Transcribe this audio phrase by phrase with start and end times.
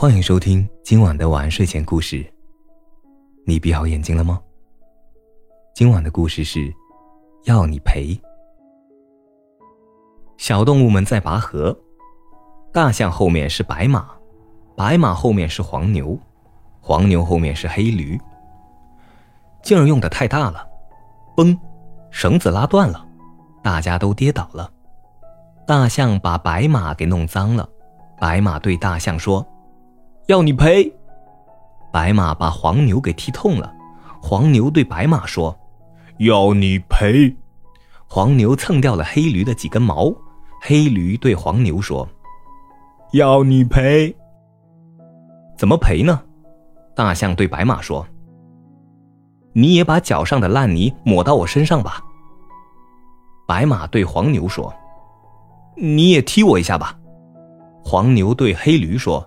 [0.00, 2.24] 欢迎收听今晚的晚安睡前故事。
[3.44, 4.40] 你闭好眼睛了吗？
[5.74, 6.72] 今晚的故事是，
[7.46, 8.16] 要你陪。
[10.36, 11.76] 小动物们在拔河，
[12.72, 14.08] 大象后面是白马，
[14.76, 16.16] 白马后面是黄牛，
[16.80, 18.16] 黄牛后面是黑驴。
[19.64, 20.64] 劲儿用的太大了，
[21.36, 21.58] 嘣，
[22.12, 23.04] 绳子拉断了，
[23.64, 24.70] 大家都跌倒了。
[25.66, 27.68] 大象把白马给弄脏了，
[28.20, 29.44] 白马对大象说。
[30.28, 30.92] 要你赔！
[31.90, 33.74] 白马把黄牛给踢痛了，
[34.20, 35.58] 黄牛对白马说
[36.20, 37.34] ：“要你赔！”
[38.06, 40.14] 黄牛蹭掉了黑驴的几根毛，
[40.60, 42.06] 黑驴对黄牛说
[43.12, 44.14] ：“要你赔！”
[45.56, 46.22] 怎么赔呢？
[46.94, 48.06] 大象对白马说
[49.54, 52.02] ：“你也把脚上的烂泥抹到我身上吧。”
[53.48, 54.70] 白马对黄牛说
[55.74, 56.94] ：“你也踢我一下吧。”
[57.82, 59.26] 黄牛对黑驴说。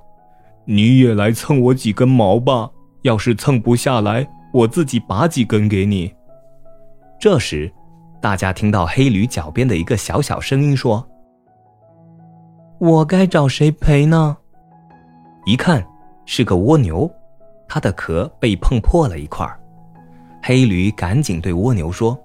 [0.73, 6.09] 你也来蹭我几根毛吧，要是蹭不下来，我自己拔几根给你。
[7.19, 7.69] 这时，
[8.21, 11.05] 大家听到黑驴脚边的一个小小声音说
[12.79, 14.37] ：“我该找谁赔呢？”
[15.45, 15.85] 一看，
[16.25, 17.11] 是个蜗牛，
[17.67, 19.45] 它的壳被碰破了一块。
[20.41, 22.17] 黑驴赶紧对蜗牛说：“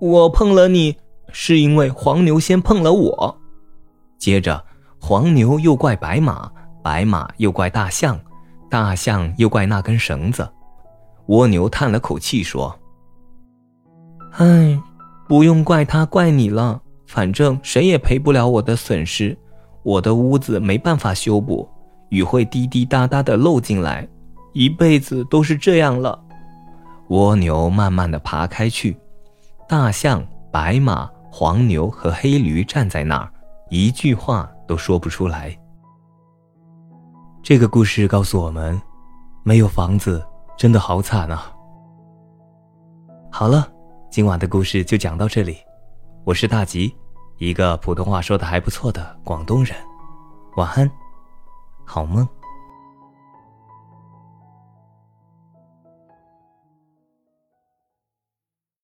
[0.00, 0.96] 我碰了你，
[1.32, 3.36] 是因为黄牛先碰了我。”
[4.16, 4.64] 接着，
[5.00, 6.48] 黄牛又怪白马。
[6.86, 8.16] 白马又怪大象，
[8.70, 10.48] 大象又怪那根绳子。
[11.26, 12.78] 蜗牛叹了口气说
[14.38, 14.80] ：“唉，
[15.26, 16.80] 不用怪他，怪你了。
[17.08, 19.36] 反正谁也赔不了我的损失。
[19.82, 21.68] 我的屋子没办法修补，
[22.10, 24.06] 雨会滴滴答答的漏进来，
[24.52, 26.16] 一辈子都是这样了。”
[27.10, 28.96] 蜗牛慢慢的爬开去，
[29.68, 33.28] 大象、白马、黄牛和黑驴站在那儿，
[33.70, 35.58] 一句话都说不出来。
[37.46, 38.82] 这个故事告诉我们，
[39.44, 40.20] 没有房子
[40.58, 41.48] 真的好惨啊。
[43.30, 43.72] 好了，
[44.10, 45.56] 今晚的故事就讲到这里。
[46.24, 46.92] 我是大吉，
[47.38, 49.76] 一个普通话说的还不错的广东人。
[50.56, 50.90] 晚安，
[51.84, 52.28] 好梦。